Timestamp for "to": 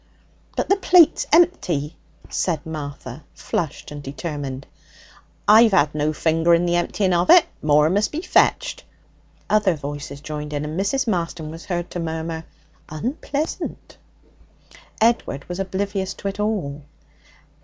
11.91-11.99, 16.15-16.27